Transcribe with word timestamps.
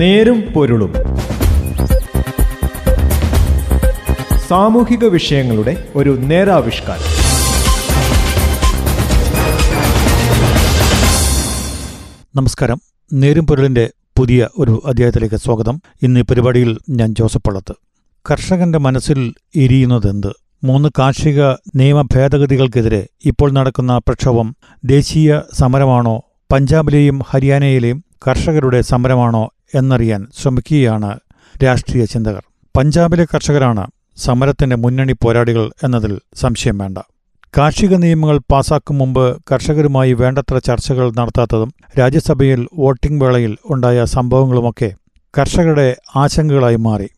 നേരും 0.00 0.40
പൊരുളും. 0.40 0.92
സാമൂഹിക 4.48 5.04
വിഷയങ്ങളുടെ 5.04 5.88
ഒരു 5.96 6.10
നേരാവിഷ്കാരം. 6.10 7.02
നമസ്കാരം. 12.36 12.80
നേരും 13.12 13.46
പൊരുളിന്റെ 13.46 13.90
പുതിയ 14.18 14.48
ഒരു 14.58 14.82
അധ്യായത്തിലേക്ക് 14.86 15.34
സ്വാഗതം. 15.34 15.80
ഇന്ന് 16.02 16.20
ഈ 16.20 16.22
പരിപാടിയിൽ 16.22 16.78
ഞാൻ 16.90 17.14
ജോസഫ് 17.14 17.42
പള്ളത്ത്. 17.46 17.74
കർഷകന്റെ 18.30 18.78
മനസ്സിൽ 18.78 19.34
എരിയുന്നതെന്ത് 19.56 20.32
മൂന്ന് 20.64 20.88
കാർഷിക 20.98 21.42
നിയമ 21.74 22.02
ഭേദഗതികൾക്കെതിരെ 22.02 23.06
ഇപ്പോൾ 23.24 23.50
നടക്കുന്ന 23.50 23.98
പ്രക്ഷോഭം 23.98 24.56
ദേശീയ 24.84 25.40
സമരമാണോ? 25.58 26.22
പഞ്ചാബിലെയും 26.52 27.20
ഹരിയാനയിലെയും 27.30 28.04
കർഷകരുടെ 28.28 28.80
സമരമാണോ 28.80 29.50
എന്നറിയാൻ 29.74 30.26
ശ്രമിക്കുകയാണ് 30.42 31.18
രാഷ്ട്രീയ 31.64 32.04
ചിന്തകർ. 32.04 32.42
പഞ്ചാബിലെ 32.76 33.24
കർഷകരാണ് 33.24 33.86
സമരത്തിന്റെ 34.16 34.76
മുന്നണി 34.76 35.12
പോരാളികൾ 35.12 35.70
എന്നതിൽ 35.84 36.18
സംശയം 36.34 36.78
വേണ്ട. 36.78 36.98
കാർഷിക 37.58 37.94
നിയമങ്ങൾ 37.94 38.40
പാസാക്കും 38.52 38.98
മുമ്പ് 38.98 39.42
കർഷകരുമായി 39.52 40.12
വേണ്ടത്ര 40.12 40.58
ചർച്ചകൾ 40.58 41.10
നടത്താത്തതും 41.10 41.74
രാജ്യസഭയിൽ 41.98 42.68
വോട്ടിംഗ് 42.74 43.24
വേളയിൽ 43.24 43.56
ഉണ്ടായ 43.70 44.04
സംഭവങ്ങളുമൊക്കെ 44.04 44.94
കർഷകരുടെ 45.38 45.96
ആശങ്കകളായി 46.16 46.76
മാറി. 46.76 47.08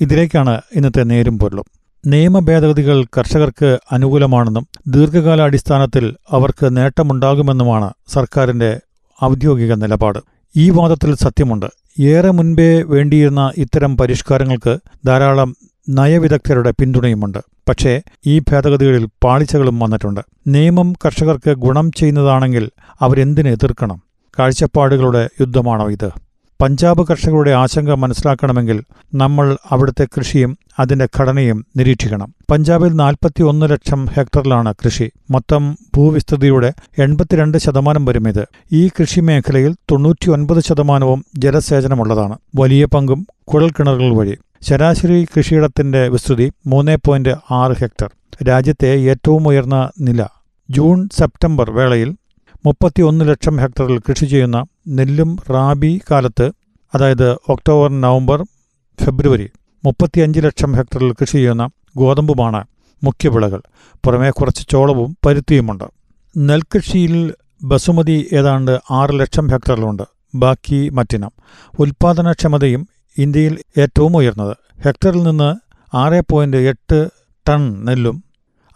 ഇതിലേക്കാണ് 0.00 0.60
ഇന്നത്തെ 0.74 1.02
നേരും 1.02 1.38
പൊരുളും. 1.38 1.64
നിയമ 2.06 2.38
ഭേദഗതികൾ 2.38 3.04
കർഷകർക്ക് 3.18 3.78
അനുകൂലമാണെന്നും 3.92 4.66
ദീർഘകാല 4.86 5.42
അടിസ്ഥാനത്തിൽ 5.42 6.16
അവർക്ക് 6.30 6.76
നേട്ടമുണ്ടാകുമെന്നുമാണ് 6.76 7.90
സർക്കാരിന്റെ 8.08 8.80
ഔദ്യോഗിക 9.24 9.74
നിലപാട്. 9.74 10.18
ഈ 10.56 10.70
വാദത്തിൽ 10.70 11.14
സത്യമുണ്ട്. 11.14 11.66
ഏറെ 12.00 12.30
മുൻപേ 12.30 12.82
വേണ്ടിയിരുന്ന 12.82 13.52
ഇത്തരം 13.56 13.96
പരിഷ്കാരങ്ങൾക്ക് 13.96 14.78
ധാരാളം 15.06 15.56
നയവിദഗ്ധരുടെ 15.88 16.70
പിന്തുണയുമുണ്ട്. 16.70 17.38
പക്ഷേ 17.68 18.02
ഈ 18.26 18.38
ഭേദഗതികളിൽ 18.38 19.08
പാളിച്ചകളും 19.24 19.78
വന്നിട്ടുണ്ട്. 19.78 20.20
നിയമം 20.46 20.92
കർഷകർക്ക് 20.92 21.50
ഗുണം 21.50 21.92
ചെയ്യുന്നതാണെങ്കിൽ 21.92 22.70
അവരെന്തിന് 23.00 23.48
എതിർക്കണം? 23.48 24.02
കാഴ്ചപ്പാടുകളുടെ 24.38 25.28
യുദ്ധമാണോ 25.40 25.90
ഇത്? 25.90 26.10
പഞ്ചാബ് 26.64 27.06
കർഷകരുടെ 27.06 27.50
ആശങ്ക 27.50 27.90
മനസ്സിലാക്കണമെങ്കിൽ 27.90 28.82
നമ്മൾ 29.14 29.56
അവിടുത്തെ 29.70 30.04
കൃഷിയും 30.04 30.58
അതിന്റെ 30.78 31.08
ഘടനയും 31.20 31.66
നിരീക്ഷിക്കണം. 31.76 32.34
പഞ്ചാബിൽ 32.50 32.92
നാൽപ്പത്തി 32.92 33.42
ഒന്ന് 33.42 33.70
ലക്ഷം 33.70 34.06
ഹെക്ടറിലാണ് 34.06 34.74
കൃഷി. 34.84 35.10
മൊത്തം 35.30 35.78
ഭൂവിസ്തൃതിയുടെ 35.96 36.72
എൺപത്തിരണ്ട് 36.98 37.58
ശതമാനം 37.58 38.04
വരും 38.04 38.28
ഇത്. 38.28 38.46
ഈ 38.72 38.88
കൃഷി 38.88 39.20
മേഖലയിൽ 39.20 39.74
തൊണ്ണൂറ്റിയൊൻപത് 39.90 40.62
ശതമാനവും 40.62 41.24
ജലസേചനമുള്ളതാണ്. 41.38 42.38
വലിയ 42.54 42.84
പങ്കും 42.84 43.26
കുഴൽക്കിണറുകൾ 43.54 44.14
വഴി. 44.14 44.36
ശരാശരി 44.62 45.26
കൃഷിയിടത്തിന്റെ 45.36 46.08
വിസ്തൃതി 46.08 46.52
മൂന്ന് 46.66 46.96
പോയിന്റ് 47.06 47.34
ആറ് 47.50 47.72
ഹെക്ടർ. 47.80 48.10
രാജ്യത്തെ 48.48 48.86
ഏറ്റവും 48.86 49.48
ഉയർന്ന 49.48 49.90
നില. 50.00 50.26
ജൂൺ 50.70 51.08
സെപ്റ്റംബർ 51.12 51.70
വേളയിൽ 51.70 52.14
മുപ്പത്തിയൊന്ന് 52.66 53.28
ലക്ഷം 53.28 53.56
ഹെക്ടറിൽ 53.56 53.98
കൃഷി 53.98 54.24
ചെയ്യുന്ന 54.24 54.66
നെല്ലും 54.88 55.36
റാബി 55.50 56.00
കാലത്ത് 56.10 56.50
അതായത് 56.94 57.32
ഒക്ടോബർ 57.48 58.00
നവംബർ 58.00 58.42
ഫെബ്രുവരി 59.04 59.50
മുപ്പത്തിയഞ്ച് 59.84 60.40
ലക്ഷം 60.40 60.72
ഹെക്ടറിൽ 60.72 61.12
കൃഷി 61.12 61.32
ചെയ്യുന്ന 61.32 61.68
ഗോതമ്പുമാണ് 61.96 62.64
മുഖ്യവിളകൾ 63.04 63.62
പുറമേ 64.04 64.30
കുറച്ച് 64.30 64.66
ചോളവും 64.70 65.16
പരുത്തിയുമുണ്ട്. 65.26 65.84
നെൽകൃഷിയിൽ 66.36 67.34
ബസുമതി 67.62 68.28
ഏതാണ്ട് 68.32 68.80
ആറ് 68.90 69.20
ലക്ഷം 69.20 69.46
ഹെക്ടറിലുണ്ട്. 69.46 70.02
ബാക്കി 70.34 70.88
മറ്റിനം. 70.88 71.30
ഉൽപാദനക്ഷമതയും 71.78 72.88
ഇന്ത്യയിൽ 73.18 73.58
ഏറ്റവും 73.78 74.16
ഉയർന്നത്. 74.16 74.56
ഹെക്ടറിൽ 74.84 75.22
നിന്ന് 75.22 75.54
ആറ് 75.96 76.22
പോയിന്റ് 76.30 76.56
എട്ട് 76.56 77.08
ടൺ 77.48 77.84
നെല്ലും 77.84 78.24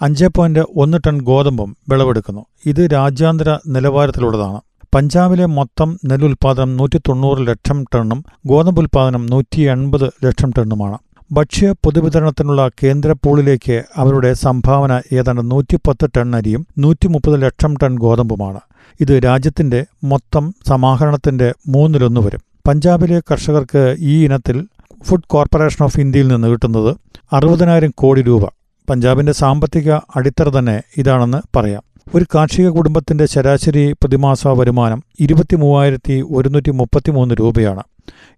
അഞ്ച് 0.00 0.25
പോയിന്റ് 0.36 0.60
ഒന്ന് 0.76 0.98
ടൺ 1.06 1.20
ഗോതമ്പും 1.20 1.76
വിളവെടുക്കുന്നു. 1.88 2.44
ഇത് 2.66 2.88
രാജ്യാന്തര 2.92 3.59
നിലവാരത്തിലുള്ളതാണ്. 3.66 4.60
പഞ്ചാബിലെ 4.94 5.47
മൊത്തം 5.47 5.98
നെല്ലുൽപാദനം 6.04 6.76
നൂറ്റി 6.76 6.98
തൊണ്ണൂറ് 6.98 7.47
ലക്ഷം 7.47 7.84
ടണ്ണും 7.94 8.25
ഗോതമ്പ് 8.47 8.81
ഉൽപാദനം 8.81 9.26
നൂറ്റി 9.26 9.60
എൺപത് 9.60 10.26
ലക്ഷം 10.26 10.53
ടണ്ണുമാണ്. 10.58 10.98
ഭക്ഷ്യ 11.32 11.72
പൊതുവിതരണത്തിനുള്ള 11.72 12.70
കേന്ദ്ര 12.82 13.12
പൂളിലേക്ക് 13.12 13.82
അവരുടെ 13.97 14.32
സംഭാവന 14.32 15.03
ഏതാണ്ട് 15.12 15.50
നൂറ്റിപ്പത്ത് 15.50 16.10
ടൺ 16.16 16.37
അരിയും 16.37 16.66
നൂറ്റി 16.78 17.08
മുപ്പത് 17.08 17.42
ലക്ഷം 17.42 17.75
ടൺ 17.82 17.98
ഗോതമ്പുമാണ്. 17.98 18.60
ഇത് 19.00 19.20
രാജ്യത്തിന്റെ 19.25 19.87
മൊത്തം 20.04 20.54
സമാഹരണത്തിന്റെ 20.69 21.54
മൂന്നിലൊന്ന് 21.69 22.20
വരും. 22.20 22.41
പഞ്ചാബിലെ 22.69 23.20
കർഷകർക്ക് 23.20 23.97
ഈ 23.98 24.25
ഇനത്തിൽ 24.25 24.66
ഫുഡ് 25.04 25.26
കോർപ്പറേഷൻ 25.26 25.84
ഓഫ് 25.84 26.00
ഇന്ത്യയിൽ 26.00 26.28
നിന്ന് 26.28 26.48
കിട്ടുന്നത് 26.48 26.97
അറുപതിനായിരം 27.32 27.92
കോടി 27.97 28.22
രൂപ. 28.22 28.58
പഞ്ചാബിന്റെ 28.91 29.32
സാമ്പത്തിക 29.32 29.93
അടിത്തറ 29.93 30.49
തന്നെ 30.49 30.82
ഇതാണെന്ന് 30.97 31.59
പറയാം. 31.59 31.82
ഒരു 32.15 32.25
കാർഷിക 32.34 32.69
കുടുംബത്തിന്റെ 32.69 33.26
ശരാശരി 33.26 33.93
പ്രതിമാസ 33.93 34.47
വരുമാനം 34.47 35.03
ഇരുപത്തി 35.21 35.56
മൂവായിരത്തി 35.56 36.25
ഒരുന്നൂറ്റി 36.31 36.71
മുപ്പത്തിമൂന്ന് 36.71 37.34
രൂപയാണ്. 37.41 37.82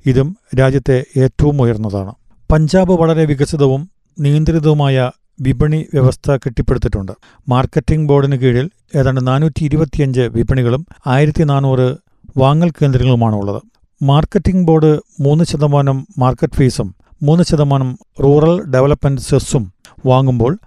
ഇതും 0.06 0.36
രാജ്യത്തെ 0.58 1.04
ഏറ്റവും 1.16 1.62
ഉയർന്നതാണ്. 1.62 2.12
പഞ്ചാബ് 2.52 2.92
വളരെ 2.92 3.24
വികസിതവും 3.24 3.90
നിയന്ത്രിതവുമായ 4.20 5.10
വിപണി 5.40 5.86
വ്യവസ്ഥ 5.94 6.30
കെട്ടിപ്പടുത്തിട്ടുണ്ട്. 6.30 7.12
മാർക്കറ്റിംഗ് 7.48 8.08
ബോർഡിന് 8.08 8.36
കീഴിൽ 8.36 8.70
ഏതാണ്ട് 8.96 9.26
നാനൂറ്റി 9.26 9.64
ഇരുപത്തിയഞ്ച് 9.64 10.20
വിപണികളും 10.20 10.86
ആയിരത്തി 11.06 11.44
നാനൂറ് 11.44 11.96
വാങ്ങൽ 12.36 12.70
കേന്ദ്രങ്ങളുമാണുള്ളത്. 12.70 13.62
മാർക്കറ്റിംഗ് 14.02 14.66
ബോർഡ് 14.66 15.00
മൂന്ന് 15.20 15.44
ശതമാനം 15.44 16.06
മാർക്കറ്റ് 16.18 16.52
ഫീസും 16.52 16.94
മൂന്ന് 17.22 17.44
ശതമാനം 17.44 17.98
റൂറൽ 18.22 18.64
ഡെവലപ്മെന്റ് 18.64 19.20
സെസ്സും 19.20 19.72
വാങ്ങുമ്പോൾ 20.06 20.58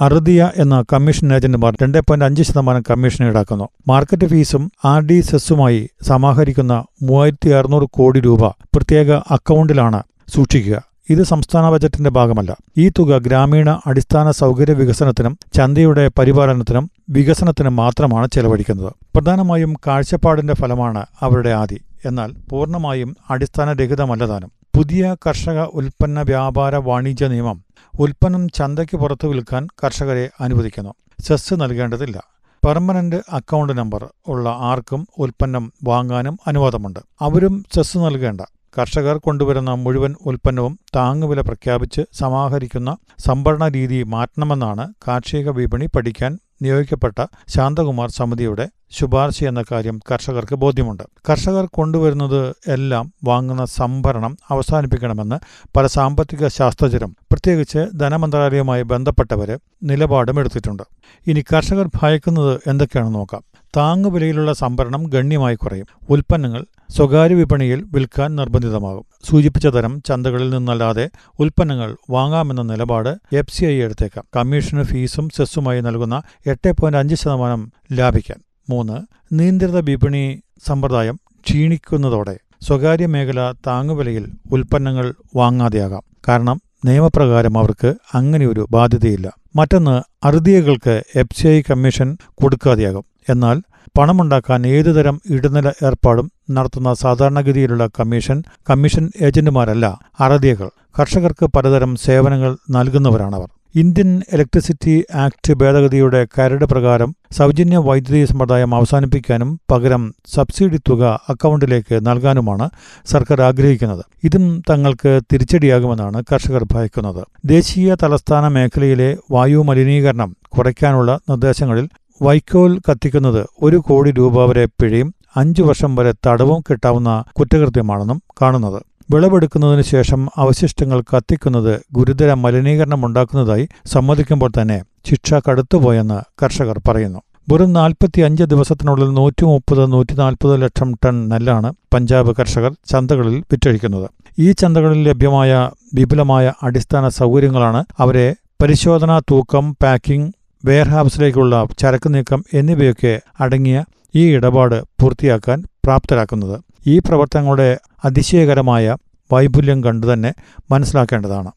അറുതിയ 0.00 0.50
എന്ന 0.56 0.84
കമ്മീഷൻ 0.92 1.34
ഏജന്റുമാർ 1.34 1.76
രണ്ട് 1.82 1.98
പോയിന്റ് 1.98 2.24
അഞ്ച് 2.24 2.42
ശതമാനം 2.42 2.82
കമ്മീഷൻ 2.90 3.28
ഈടാക്കുന്നു. 3.28 3.68
മാർക്കറ്റ് 3.88 4.26
ഫീസും 4.26 4.72
ആർ 4.84 5.02
ഡി 5.02 5.20
സെസ്സുമായി 5.20 5.88
സമാഹരിക്കുന്ന 6.02 6.84
മൂവായിരത്തി 7.02 7.50
അറുന്നൂറ് 7.50 7.88
കോടി 7.90 8.20
രൂപ 8.20 8.48
പ്രത്യേക 8.48 9.12
അക്കൗണ്ടിലാണ് 9.12 10.02
സൂക്ഷിക്കുക. 10.28 10.82
ഇത് 11.10 11.22
സംസ്ഥാന 11.22 11.70
ബജറ്റിന്റെ 11.70 12.10
ഭാഗമല്ല. 12.10 12.56
ഈ 12.78 12.88
തുക 12.88 13.18
ഗ്രാമീണ 13.18 13.80
അടിസ്ഥാന 13.86 14.30
സൗകര്യ 14.30 14.72
വികസനത്തിനും 14.72 15.38
ചന്തയുടെ 15.54 16.10
പരിപാലനത്തിനും 16.18 16.90
വികസനത്തിനും 17.10 17.76
മാത്രമാണ് 17.76 18.28
ചെലവഴിക്കുന്നത്. 18.34 18.92
പ്രധാനമായും 19.14 19.74
കാഴ്ചപ്പാടിന്റെ 19.86 20.54
ഫലമാണ് 20.54 21.06
അവരുടെ 21.20 21.50
ആദി. 21.50 21.80
എന്നാൽ 22.06 22.32
പൂർണമായും 22.50 23.16
അടിസ്ഥാനരഹിതമല്ലതാനും 23.30 24.61
പുതിയ 24.76 25.16
കർഷക 25.26 25.60
ഉൽപ്പന്ന 25.62 26.22
വ്യാപാര 26.22 26.76
വാണിജ്യ 26.76 27.28
നിയമം 27.28 27.64
ഉൽപ്പന്നം 28.00 28.48
ചന്തയ്ക്ക് 28.48 28.96
പുറത്തു 28.96 29.28
വിൽക്കാൻ 29.28 29.68
കർഷകരെ 29.84 30.30
അനുവദിക്കുന്നു. 30.40 30.94
സെസ് 31.20 31.54
നൽകേണ്ടതില്ല. 31.54 32.22
പെർമനന്റ് 32.66 33.16
അക്കൗണ്ട് 33.32 33.72
നമ്പർ 33.78 34.08
ഉള്ള 34.28 34.48
ആർക്കും 34.48 35.06
ഉൽപ്പന്നം 35.18 35.72
വാങ്ങാനും 35.82 36.38
അനുവാദമുണ്ട്. 36.46 37.00
അവരും 37.20 37.64
സെസ് 37.74 37.98
നൽകേണ്ട. 37.98 38.40
കർഷകർ 38.78 39.16
കൊണ്ടുവരുന്ന 39.18 39.74
മുഴുവൻ 39.74 40.14
ഉൽപ്പന്നവും 40.26 40.78
താങ്ങുവില 40.96 41.40
പ്രഖ്യാപിച്ച് 41.40 42.00
സമാഹരിക്കുന്ന 42.12 42.96
സംഭരണ 43.18 43.68
രീതി 43.68 44.02
മാറ്റണമെന്നാണ് 44.02 44.94
കാർഷിക 45.08 45.50
വിപണി 45.50 45.86
പഠിക്കാൻ 45.86 46.38
നിയോഗിക്കപ്പെട്ട 46.62 47.26
ശാന്തകുമാർ 47.48 48.10
സമിതിയുടെ 48.10 48.68
ശുപാർശ 48.90 49.44
എന്ന 49.44 49.64
കാര്യം 49.72 50.00
കർഷകർക്ക് 50.10 50.54
ബോധ്യമുണ്ട്. 50.54 51.02
കർഷകർ 51.30 51.68
കൊണ്ടുവരുന്നത് 51.72 52.40
എല്ലാം 52.68 53.12
വാങ്ങുന്ന 53.24 53.64
സംഭരണം 53.64 54.36
അവസാനിപ്പിക്കണമെന്ന് 54.48 55.38
പല 55.76 55.86
സാമ്പത്തിക 55.86 56.48
ശാസ്ത്രജ്ഞരും 56.48 57.16
പ്രത്യേകിച്ച് 57.32 57.86
ധനമന്ത്രാലയവുമായി 58.00 58.82
ബന്ധപ്പെട്ടവർ 58.82 59.58
നിലപാടും 59.82 60.40
എടുത്തിട്ടുണ്ട്. 60.40 60.82
ഇനി 61.26 61.44
കർഷകർ 61.52 61.88
ഭയക്കുന്നത് 62.02 62.60
എന്തൊക്കെയാണെന്ന് 62.66 63.18
നോക്കാം. 63.18 63.42
താങ്ങുവിലയിലുള്ള 63.76 64.52
സംഭരണം 64.52 65.02
ഗണ്യമായി 65.02 65.54
കുറയും. 65.54 65.86
ഉൽപ്പന്നങ്ങൾ 66.10 66.64
സ്വകാര്യ 66.92 67.34
വിപണിയിൽ 67.34 67.84
വിൽക്കാൻ 67.92 68.36
നിർബന്ധിതമാകും. 68.36 69.04
സൂചിപ്പിച്ച 69.30 69.66
തരം 69.66 70.02
ചന്തകളിൽ 70.06 70.50
നിന്നല്ലാതെ 70.50 71.10
ഉൽപ്പന്നങ്ങൾ 71.38 71.96
വാങ്ങാമെന്ന 72.10 72.62
നിലപാട് 72.62 73.36
എഫ് 73.36 73.52
സി 73.52 73.64
ഐ 73.64 73.82
എടുത്തേക്കാം. 73.82 74.24
കമ്മീഷന് 74.36 74.82
ഫീസും 74.82 75.28
സെസ്സുമായി 75.28 75.80
നൽകുന്ന 75.80 76.22
എട്ട് 76.46 76.72
പോയിന്റ് 76.72 76.98
അഞ്ച് 76.98 77.14
ശതമാനം 77.14 77.72
ലാഭിക്കാൻ. 77.92 78.40
മൂന്ന് 78.70 79.00
നിയന്ത്രിത 79.32 79.78
വിപണി 79.78 80.42
സമ്പ്രദായം 80.66 81.20
ക്ഷീണിക്കുന്നതോടെ 81.46 82.38
സ്വകാര്യ 82.62 83.06
മേഖല 83.06 83.52
താങ്ങുവിലയിൽ 83.66 84.28
ഉൽപ്പന്നങ്ങൾ 84.52 85.14
വാങ്ങാതെയാകാം. 85.36 86.02
കാരണം 86.28 86.60
നിയമപ്രകാരം 86.84 87.58
അവർക്ക് 87.58 87.94
അങ്ങനെയൊരു 88.14 88.68
ബാധ്യതയില്ല. 88.70 89.32
മറ്റൊന്ന് 89.56 90.26
അറുതികൾക്ക് 90.26 91.02
എഫ് 91.16 91.40
സി 91.40 91.46
ഐ 91.46 91.62
കമ്മീഷൻ 91.70 92.16
കൊടുക്കാതെയാകും. 92.34 93.04
എന്നാൽ 93.28 93.62
പണമുണ്ടാക്കാൻ 93.98 94.66
ഏതുതരം 94.66 95.20
ഇടനില 95.30 95.68
ഏർപ്പാടും 95.68 96.30
നടത്തുന്ന 96.50 96.94
സാധാരണഗതിയിലുള്ള 96.94 97.86
കമ്മീഷൻ 98.00 98.42
കമ്മീഷൻ 98.70 99.10
ഏജന്റുമാരല്ല 99.22 99.86
അറതിയകൾ 100.20 100.68
കർഷകർക്ക് 100.98 101.46
പലതരം 101.46 101.96
സേവനങ്ങൾ 101.96 102.56
നൽകുന്നവരാണവർ. 102.70 103.48
ഇന്ത്യൻ 103.74 104.22
ഇലക്ട്രിസിറ്റി 104.32 104.94
ആക്ട് 105.14 105.52
ഭേദഗതിയുടെ 105.52 106.26
കരട് 106.38 106.64
പ്രകാരം 106.64 107.14
സൗജന്യ 107.32 107.76
വൈദ്യുതി 107.76 108.24
സമ്പ്രദായം 108.24 108.74
അവസാനിപ്പിക്കാനും 108.74 109.60
പകരം 109.70 110.02
സബ്സിഡി 110.34 110.78
തുക 110.90 111.20
അക്കൗണ്ടിലേക്ക് 111.28 112.06
നൽകാനുമാണ് 112.08 112.66
സർക്കാർ 113.06 113.42
ആഗ്രഹിക്കുന്നത്. 113.42 114.04
ഇതും 114.24 114.62
തങ്ങൾക്ക് 114.70 115.20
തിരിച്ചടിയാകുമെന്നാണ് 115.32 116.22
കർഷകർ 116.32 116.64
ഭയക്കുന്നത്. 116.74 117.22
ദേശീയ 117.46 117.96
തലസ്ഥാന 118.02 118.48
മേഖലയിലെ 118.48 119.16
വായു 119.30 119.62
മലിനീകരണം 119.70 120.36
കുറയ്ക്കാനുള്ള 120.58 121.18
നിർദ്ദേശങ്ങളിൽ 121.30 121.88
വൈക്കോൽ 122.20 122.78
കത്തിക്കുന്നത് 122.78 123.46
ഒരു 123.62 123.76
കോടി 123.76 124.10
രൂപ 124.10 124.44
വരെ 124.44 124.64
പിഴയും 124.64 125.14
അഞ്ചു 125.36 125.62
വർഷം 125.62 125.96
വരെ 125.96 126.12
തടവും 126.26 126.60
കിട്ടാവുന്ന 126.60 127.24
കുറ്റകൃത്യമാണെന്നും 127.40 128.22
കാണുന്നത്. 128.42 128.82
വിളവെടുക്കുന്നതിന് 129.10 129.82
ശേഷം 129.82 130.28
അവശിഷ്ടങ്ങൾ 130.38 131.00
കത്തിക്കുന്നത് 131.00 131.80
ഗുരുതര 131.92 132.32
മലിനീകരണം 132.34 133.06
ഉണ്ടാക്കുന്നതായി 133.06 133.68
സമ്മതിക്കുമ്പോൾ 133.86 134.50
തന്നെ 134.60 134.82
ശിക്ഷ 135.08 135.34
കടുത്തുപോയെന്ന് 135.34 136.18
കർഷകർ 136.42 136.80
പറയുന്നു. 136.88 137.20
വെറും 137.50 137.72
നാൽപ്പത്തി 137.72 138.20
അഞ്ച് 138.20 138.44
ദിവസത്തിനുള്ളിൽ 138.44 139.08
നൂറ്റി 139.14 139.44
മുപ്പത് 139.44 139.92
നൂറ്റി 139.92 140.14
നാൽപ്പത് 140.14 140.62
ലക്ഷം 140.62 140.94
ടൺ 141.04 141.28
നെല്ലാണ് 141.28 141.72
പഞ്ചാബ് 141.94 142.36
കർഷകർ 142.36 142.72
ചന്തകളിൽ 142.92 143.42
വിറ്റഴിക്കുന്നത്. 143.52 144.08
ഈ 144.38 144.52
ചന്തകളിൽ 144.52 145.08
ലഭ്യമായ 145.08 145.70
വിപുലമായ 145.94 146.52
അടിസ്ഥാന 146.62 147.08
സൗകര്യങ്ങളാണ് 147.08 147.84
അവരെ 147.98 148.34
പരിശോധന 148.62 149.18
തൂക്കം 149.18 149.76
പാക്കിംഗ് 149.82 150.32
വെയർഹൌസിലേക്കുള്ള 150.64 151.66
ചരക്ക് 151.78 152.14
നീക്കം 152.14 152.44
എന്നിവയൊക്കെ 152.54 153.20
അടങ്ങിയ 153.40 153.84
ഈ 154.14 154.34
ഇടപാട് 154.34 154.82
പൂർത്തിയാക്കാൻ 154.82 155.62
പ്രാപ്തരാക്കുന്നത്. 155.84 156.60
ഈ 156.86 156.98
പ്രവർത്തനങ്ങളുടെ 156.98 157.78
അതിശയകരമായ 158.04 158.96
വൈപുല്യം 159.32 159.84
കണ്ടു 159.84 160.12
തന്നെ 160.12 160.34
മനസ്സിലാക്കേണ്ടതാണ്. 160.70 161.52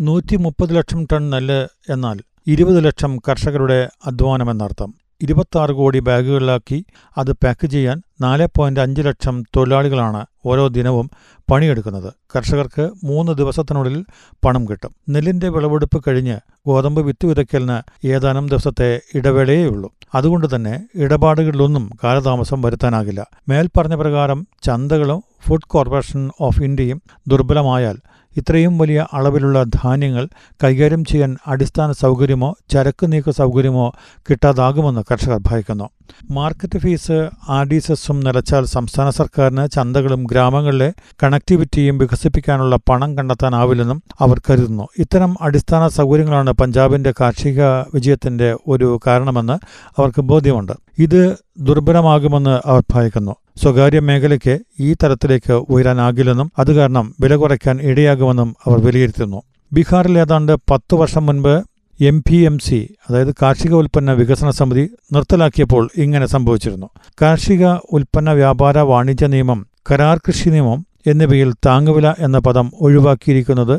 നൂറ്റി 0.00 0.36
മുപ്പത് 0.36 0.76
ലക്ഷം 0.76 1.06
ടൺ 1.12 1.30
നെല്ല് 1.30 1.66
എന്നാൽ 1.92 2.20
ഇരുപത് 2.46 2.84
ലക്ഷം 2.84 3.18
കർഷകരുടെ 3.28 3.88
അധ്വാനമെന്നർത്ഥം 4.06 4.94
ഇരുപത്താറ് 5.22 5.70
കോടി 5.70 5.98
ബാഗുകളിലാക്കി 5.98 6.84
അത് 7.18 7.32
പാക്ക് 7.32 7.66
ചെയ്യാൻ 7.66 8.02
നാല് 8.20 8.48
പോയിന്റ് 8.56 8.80
അഞ്ച് 8.80 9.02
ലക്ഷം 9.02 9.42
തൊഴിലാളികളാണ് 9.56 10.26
ഓരോ 10.46 10.68
ദിനവും 10.68 11.10
പണിയെടുക്കുന്നത്. 11.50 12.12
കർഷകർക്ക് 12.36 12.90
മൂന്ന് 13.04 13.32
ദിവസത്തിനുള്ളിൽ 13.32 14.04
പണം 14.44 14.68
കിട്ടും. 14.68 14.90
നെല്ലിന്റെ 15.08 15.48
വിളവെടുപ്പ് 15.48 16.04
കഴിഞ്ഞ് 16.08 16.36
ഗോതമ്പ് 16.66 17.02
വിത്ത് 17.02 17.26
വിതയ്ക്കലിന് 17.26 18.06
ഏതാനും 18.06 18.48
ദിവസത്തെ 18.48 19.00
ഇടവേളയേ 19.14 19.64
ഉള്ളൂ 19.64 19.92
അതുകൊണ്ട് 20.14 20.54
തന്നെ 20.54 20.86
ഇടപാടുകളിലൊന്നും 20.94 21.90
കാലതാമസം 22.04 22.62
വരുത്താനാകില്ല. 22.62 23.26
മേൽപ്പറഞ്ഞ 23.48 23.94
പ്രകാരം 23.94 24.46
ചന്തകളും 24.62 25.22
ഫുഡ് 25.48 25.68
കോർപ്പറേഷൻ 25.68 26.30
ഓഫ് 26.40 26.62
ഇന്ത്യയും 26.62 27.02
ദുർബലമായാൽ 27.28 27.98
ഇത്രയും 28.36 28.78
വലിയ 28.78 29.06
അളവിലുള്ള 29.12 29.62
ധാന്യങ്ങൾ 29.62 30.24
കൈകാര്യം 30.64 31.04
ചെയ്യാൻ 31.04 31.36
അടിസ്ഥാന 31.46 31.92
സൗകര്യമോ 31.92 32.50
ചരക്ക് 32.70 33.12
നീക്ക 33.12 33.30
സൗകര്യമോ 33.30 33.86
കിട്ടാതാകുമെന്ന് 34.30 35.02
കർഷകർ 35.10 35.40
ഭയക്കുന്നു. 35.50 35.88
മാർക്കറ്റ് 36.30 36.78
ഫീസ് 36.78 37.30
ആർ 37.48 37.66
ഡി 37.66 37.78
സെസ്സും 37.78 38.20
നിലച്ചാൽ 38.20 38.64
സംസ്ഥാന 38.64 39.10
സർക്കാരിന് 39.10 39.68
ചന്തകളും 39.68 40.24
ഗ്രാമങ്ങളിലെ 40.24 40.92
കണക്ടിവിറ്റിയും 41.22 41.98
വികസിപ്പിക്കാനുള്ള 41.98 42.76
പണം 42.76 43.18
കണ്ടെത്താനാവില്ലെന്നും 43.18 44.02
അവർ 44.20 44.40
കരുതുന്നു. 44.50 44.88
ഇത്തരം 44.98 45.36
അടിസ്ഥാന 45.40 45.88
സൗകര്യങ്ങളാണ് 45.88 46.50
പഞ്ചാബിന്റെ 46.50 47.14
കാർഷിക 47.20 47.62
വിജയത്തിന്റെ 47.94 48.56
ഒരു 48.68 49.00
കാരണമെന്ന് 49.06 49.52
അവർക്ക് 49.98 50.22
ബോധ്യമുണ്ട്. 50.22 50.72
ഇത് 50.98 51.36
ദുർബലമാകുമെന്ന് 51.60 52.60
അവർ 52.66 52.82
ഭയക്കുന്നു. 52.94 53.36
സ്വകാര്യ 53.62 54.00
മേഖലയ്ക്ക് 54.00 54.58
ഈ 54.80 54.94
തരത്തിലേക്ക് 54.94 55.52
ഉയരാനാകില്ലെന്നും 55.52 56.52
അതുകാരണം 56.58 57.14
വില 57.20 57.36
കുറയ്ക്കാൻ 57.36 57.78
ഇടയാകുമെന്നും 57.82 58.56
അവർ 58.66 58.78
വിലയിരുത്തുന്നു. 58.80 59.42
ബീഹാറിൽ 59.72 60.18
ഏതാണ്ട് 60.18 60.56
പത്തു 60.70 60.96
വർഷം 60.96 61.26
മുൻപ് 61.26 61.62
എം 62.08 62.22
പി 62.28 62.36
എം 62.36 62.58
സി 62.58 62.94
അതായത് 63.10 63.34
കാർഷിക 63.42 63.74
ഉൽപ്പന്ന 63.74 64.12
വികസന 64.12 64.50
സമിതി 64.50 64.90
നിർത്തലാക്കിയപ്പോൾ 65.12 65.90
ഇങ്ങനെ 65.96 66.26
സംഭവിച്ചിരുന്നു. 66.26 66.88
കാർഷിക 67.22 67.66
ഉൽപ്പന്ന 67.92 68.32
വ്യാപാര 68.32 68.78
വാണിജ്യ 68.78 69.26
നിയമം 69.26 69.66
കരാർ 69.90 70.20
കൃഷി 70.28 70.48
നിയമം 70.48 70.86
എന്നിവയിൽ 71.06 71.52
താങ്ങുവില 71.66 72.14
എന്ന 72.18 72.38
പദം 72.38 72.72
ഒഴിവാക്കിയിരിക്കുന്നത് 72.80 73.76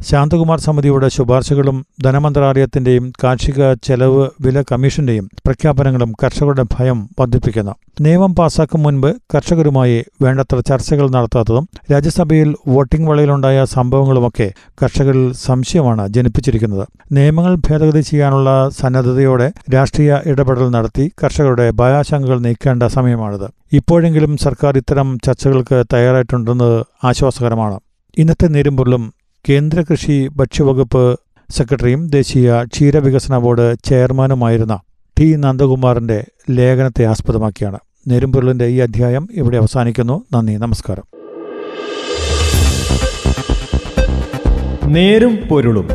ശാന്തകുമാർ 0.00 0.58
സമിതിയുടെ 0.60 1.08
ശുപാർശകളും 1.08 1.76
ധനമന്ത്രാലയത്തിന്റെയും 2.04 3.12
കാർഷിക 3.24 3.72
ചെലവ് 3.72 4.28
വില 4.40 4.62
കമ്മീഷന്റെയും 4.62 5.30
പ്രഖ്യാപനങ്ങളും 5.46 6.14
കർഷകരുടെ 6.22 6.64
ഭയം 6.74 7.08
വർദ്ധിപ്പിക്കുന്നു. 7.20 7.74
നിയമം 8.00 8.34
പാസാക്കും 8.34 8.82
മുൻപ് 8.82 9.10
കർഷകരുമായി 9.34 10.04
വേണ്ടത്ര 10.22 10.58
ചർച്ചകൾ 10.60 11.10
നടത്താത്തതും 11.10 11.68
രാജ്യസഭയിൽ 11.92 12.54
വോട്ടിംഗ് 12.68 13.08
വളയിലുണ്ടായ 13.08 13.64
സംഭവങ്ങളുമൊക്കെ 13.64 14.52
കർഷകരിൽ 14.82 15.32
സംശയമാണ് 15.32 16.08
ജനിപ്പിച്ചിരിക്കുന്നത്. 16.08 16.86
നിയമങ്ങൾ 17.12 17.54
ഭേദഗതി 17.54 18.00
ചെയ്യാനുള്ള 18.00 18.68
സന്നദ്ധതയോടെ 18.80 19.52
രാഷ്ട്രീയ 19.74 20.20
ഇടപെടൽ 20.26 20.68
നടത്തി 20.68 21.12
കർഷകരുടെ 21.22 21.70
ഭയാശങ്കകൾ 21.70 22.38
നീക്കേണ്ട 22.38 22.82
സമയമാണിത്. 22.82 23.48
ഇപ്പോഴെങ്കിലും 23.72 24.36
സർക്കാർ 24.36 24.76
ഇത്തരം 24.76 25.18
ചർച്ചകൾക്ക് 25.26 25.84
തയ്യാറായിട്ടുണ്ടെന്നത് 25.94 26.84
ആശ്വാസകരമാണ്. 27.04 27.78
ഇന്നത്തെ 28.18 28.46
നേരുമ്പൊരുളും 28.46 29.04
കേന്ദ്ര 29.48 29.84
കൃഷി 29.90 30.28
ഭക്ഷ്യവകുപ്പ് 30.36 31.20
സെക്രട്ടറിയും 31.50 32.08
ദേശീയ 32.08 32.64
ക്ഷീരവികസന 32.64 33.38
ബോർഡ് 33.38 33.76
ചെയർമാനുമായിരുന്ന 33.84 34.80
ടി 35.18 35.36
നന്ദകുമാറിന്റെ 35.36 36.24
ലേഖനത്തെ 36.50 37.04
ആസ്പദമാക്കിയാണ്. 37.04 37.78
നേരുംപൊരുളിന്റെ 38.08 38.66
ഈ 38.66 38.78
അധ്യായം 38.78 39.28
ഇവിടെ 39.32 39.56
അവസാനിക്കുന്നു. 39.56 40.24
നന്ദി. 40.32 40.52
നമസ്കാരം. 40.52 41.02
നേരും 44.92 45.38
പൊരുളും. 45.50 45.88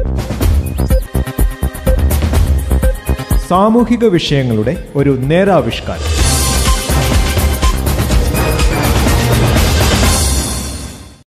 സാമൂഹിക 3.47 4.05
വിഷയങ്ങളുടെ 4.05 4.87
ഒരു 4.95 5.09
നേരാവിഷ്കാരം. 5.09 6.18